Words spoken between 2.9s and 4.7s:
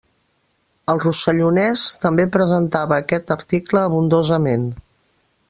aquest article abundosament.